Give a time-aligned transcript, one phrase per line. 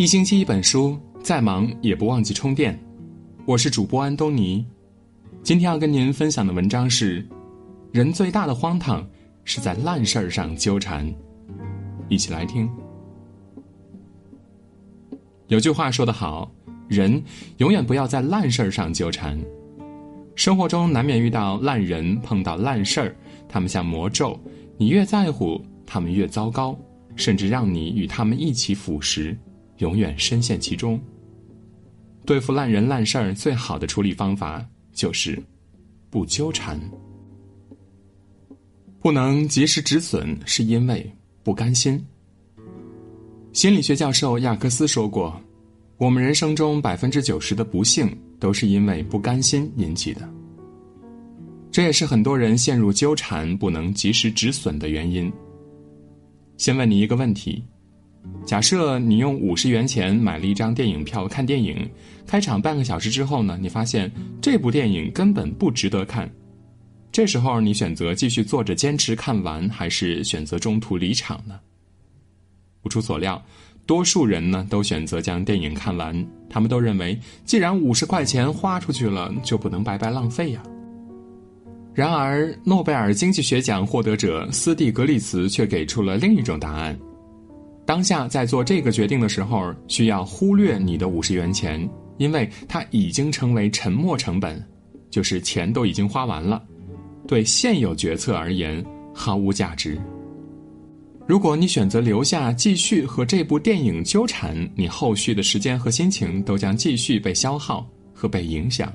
[0.00, 2.74] 一星期一本书，再忙也不忘记充电。
[3.44, 4.64] 我是主播安东尼，
[5.42, 7.22] 今天要跟您分享的文章是：
[7.92, 9.06] 人最大的荒唐
[9.44, 11.06] 是在烂事儿上纠缠。
[12.08, 12.66] 一起来听。
[15.48, 16.50] 有句话说得好，
[16.88, 17.22] 人
[17.58, 19.38] 永远不要在烂事儿上纠缠。
[20.34, 23.14] 生活中难免遇到烂人，碰到烂事儿，
[23.46, 24.40] 他们像魔咒，
[24.78, 26.74] 你越在乎，他们越糟糕，
[27.16, 29.36] 甚至让你与他们一起腐蚀。
[29.80, 30.98] 永远深陷其中。
[32.24, 35.42] 对付烂人烂事儿，最好的处理方法就是
[36.08, 36.80] 不纠缠。
[39.00, 41.10] 不能及时止损，是因为
[41.42, 42.02] 不甘心。
[43.52, 45.40] 心理学教授亚克斯说过
[45.96, 50.28] ：“我们人生中百分之九十的不幸，都是因为不甘心引起的。”
[51.72, 55.32] 这也是很多人陷入纠缠、不能及时止损的原因。
[56.58, 57.64] 先问你一个问题。
[58.46, 61.88] 假设你用五十元钱买了一张电影票看电影，
[62.26, 66.30] 开场半个小时之后呢，你发现这部电影根本不值得看。
[67.12, 71.58] 这时候你选择继续坐着坚持看完，还是选择中途离场呢？
[72.82, 73.40] 不出所料，
[73.84, 76.26] 多数人呢都选择将电影看完。
[76.48, 80.62] 他们都认为，既然五十块钱花出去了，就不能白白浪费呀。
[81.92, 86.98] 然而，诺贝尔经济学奖获得者斯蒂格利茨却给出了另一种答案。
[87.90, 94.64] 当下在做这个决定的时候，需要忽略你的五十元钱，因为它已经成为沉没成本，
[95.10, 96.62] 就是钱都已经花完了，
[97.26, 98.80] 对现有决策而言
[99.12, 100.00] 毫无价值。
[101.26, 108.92] 如果你选择留下继续和这部电影纠缠，你后续的时间和心情都将继续被消耗和被影响，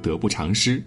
[0.00, 0.82] 得不偿失。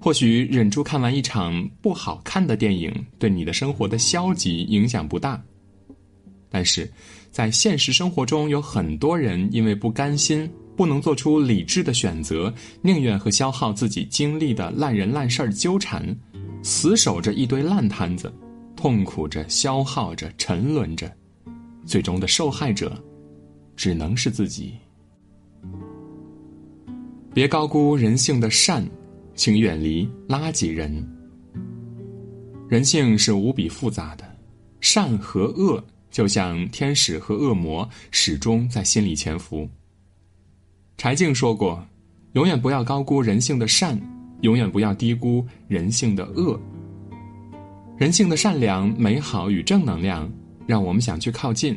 [0.00, 5.38] 或许忍住看完一场不好看的电影，对你的生活的消极影响不大。
[6.54, 6.88] 但是，
[7.32, 16.16] 在现实生活中，有很多人因为不甘心，不能做出理智的选择，宁愿和消耗自己精力的烂人烂事儿纠缠，
[16.62, 18.32] 死守着一堆烂摊子，
[18.76, 21.12] 痛苦着、消耗着、沉沦着，
[21.84, 23.02] 最终的受害者，
[23.74, 24.74] 只能是自己。
[27.34, 28.88] 别高估人性的善，
[29.34, 31.04] 请远离垃圾人。
[32.68, 34.24] 人性是无比复杂的，
[34.80, 35.84] 善和恶。
[36.14, 39.68] 就像天使和恶魔始终在心里潜伏。
[40.96, 41.84] 柴静说过
[42.34, 44.00] ：“永远不要高估人性的善，
[44.42, 46.56] 永远不要低估人性的恶。
[47.98, 50.32] 人性的善良、美好与正能量，
[50.68, 51.74] 让我们想去靠近；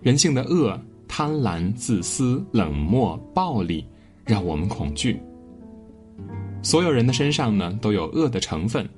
[0.00, 3.86] 人性的恶、贪婪、自私、冷漠、暴力，
[4.24, 5.20] 让我们恐惧。
[6.64, 8.88] 所有人的身上呢，都有恶的成分，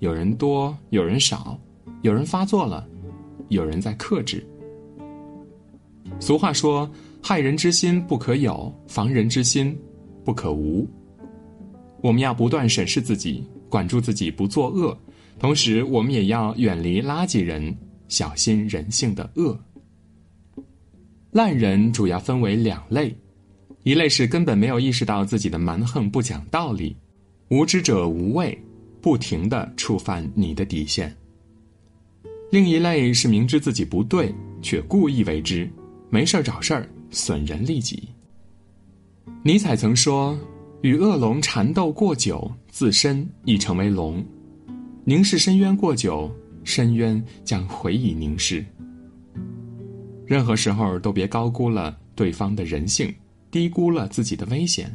[0.00, 1.58] 有人多，有人少，
[2.02, 2.86] 有人发作了。”
[3.48, 4.46] 有人在克制。
[6.20, 6.90] 俗话说
[7.22, 9.76] ：“害人之心不可有，防人之心
[10.24, 10.88] 不可无。”
[12.02, 14.96] 我们要不断审视自己，管住自己不作恶，
[15.38, 17.74] 同时我们也要远离垃圾人，
[18.08, 19.58] 小心人性的恶。
[21.30, 23.16] 烂人主要分为两类，
[23.84, 26.96] 一类是根本没有意识到自己的蛮横不讲道理，
[27.48, 28.56] 无知者无畏，
[29.00, 31.16] 不停的触犯你的底线。
[32.52, 34.30] 另一类是明知自己不对，
[34.60, 35.66] 却故意为之，
[36.10, 38.06] 没事儿找事儿，损人利己。
[39.42, 40.38] 尼采曾说
[40.82, 44.22] ：“与恶龙缠斗过久，自身已成为龙；
[45.02, 46.30] 凝视深渊过久，
[46.62, 48.62] 深渊将回以凝视。”
[50.28, 53.10] 任何时候都别高估了对方的人性，
[53.50, 54.94] 低估了自己的危险。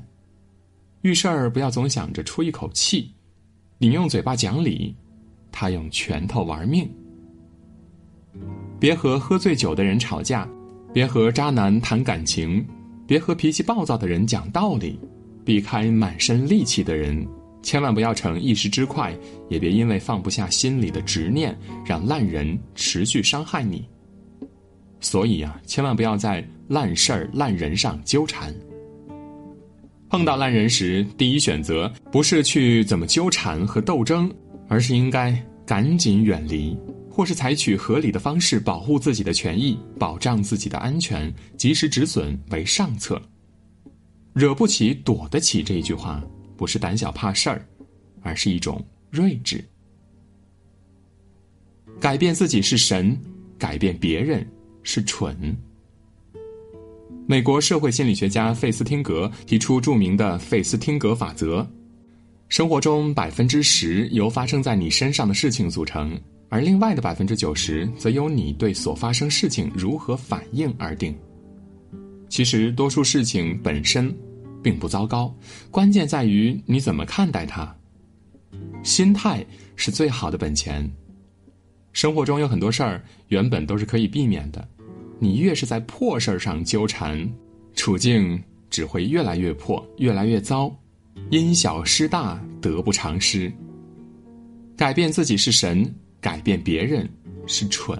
[1.01, 3.11] 遇事儿不要总想着出一口气，
[3.79, 4.95] 你用嘴巴讲理，
[5.51, 6.87] 他用拳头玩命。
[8.79, 10.47] 别和喝醉酒的人吵架，
[10.93, 12.65] 别和渣男谈感情，
[13.07, 14.99] 别和脾气暴躁的人讲道理，
[15.43, 17.25] 避开满身戾气的人，
[17.63, 19.15] 千万不要逞一时之快，
[19.49, 23.83] 也别因为放不下心里的执念，让烂人持续伤害你。
[24.99, 28.53] 所以啊，千万不要在烂事儿、烂人上纠缠。
[30.09, 34.31] 碰到烂人时，第一选择不是去怎么纠缠和斗争，
[34.69, 36.77] 而是应该赶紧远离。
[37.17, 43.19] 或是采取合理的方式保护自己的权益，保障自己的安全，及时止损为上策。
[44.33, 46.23] 惹不起，躲得起这一句话，
[46.55, 47.67] 不是胆小怕事儿，
[48.21, 48.79] 而是一种
[49.09, 49.65] 睿智。
[51.99, 53.19] 改变自己是神，
[53.57, 54.47] 改变别人
[54.83, 55.57] 是蠢。
[57.25, 61.67] 美国社会心理学家费斯汀格提出著名的费斯汀格法则：
[62.47, 66.15] 生活中百分之十由发生在你身上的事情组成。
[66.49, 71.15] 而另外的百分之九十，则由你对所发生事情如何反应而定。
[72.29, 74.13] 其实，多数事情本身
[74.63, 75.33] 并不糟糕，
[75.71, 77.75] 关键在于你怎么看待它。
[78.83, 79.45] 心态
[79.75, 80.89] 是最好的本钱。
[81.91, 84.67] 生活中有很多事儿原本都是可以避免的，
[85.19, 87.27] 你越是在破事儿上纠缠，
[87.75, 90.73] 处境只会越来越破，越来越糟，
[91.29, 93.51] 因小失大，得不偿失。
[94.75, 95.91] 改变自己是神，
[96.27, 97.09] 改变别人
[97.45, 97.97] 是蠢。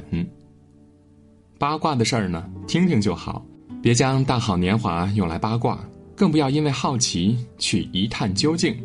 [1.58, 3.42] 八卦的事儿呢，听听就好，
[3.82, 5.80] 别将大好年华用来八卦，
[6.14, 8.76] 更不要因为好奇去一探究竟，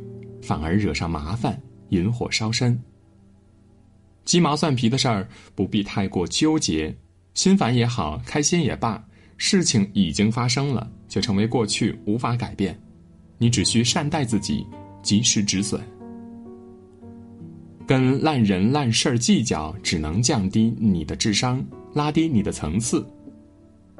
[0.40, 2.80] 反而惹上麻烦，引火烧身。
[4.24, 6.96] 鸡毛蒜皮的事儿不必太过纠结，
[7.34, 9.04] 心烦也好，开心也罢，
[9.38, 12.80] 事情已经发生了，就成为过去，无法改变。
[13.38, 14.64] 你只需善待自己，
[15.02, 15.82] 及时止损。
[17.86, 21.64] 跟烂人烂事儿计较，只能降低你的智商，
[21.94, 23.04] 拉低你的层次；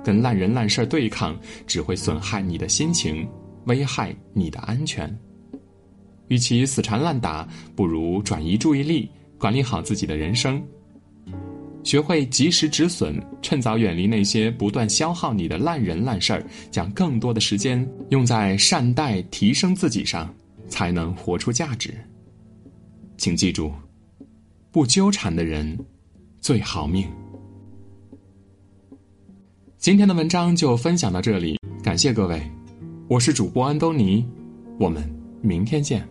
[0.04, 3.28] 跟烂人烂事儿对抗，只会损害你的心情，
[3.66, 5.14] 危害你的安全。
[6.28, 10.62] 与其死缠烂打，不如转移注意力，管理好自己的人生。
[11.84, 20.32] 学会及时止损，趁早远离那些不断消耗你的烂人烂事儿，将更多的时间用在善待、提升自己上，
[20.68, 21.92] 才能活出价值。
[23.22, 23.70] 请记住，
[24.72, 25.78] 不纠缠的人
[26.40, 27.08] 最好命。
[29.78, 32.42] 今天的文章就分享到这里，感谢各位，
[33.06, 34.26] 我是主播安东尼，
[34.76, 35.08] 我们
[35.40, 36.04] 明天见。